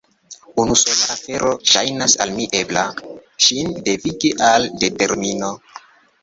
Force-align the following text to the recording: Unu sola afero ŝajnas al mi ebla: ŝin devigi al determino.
Unu 0.61 0.75
sola 0.83 1.09
afero 1.15 1.51
ŝajnas 1.71 2.15
al 2.25 2.33
mi 2.37 2.47
ebla: 2.61 2.87
ŝin 3.49 3.77
devigi 3.91 4.33
al 4.49 4.67
determino. 4.87 5.53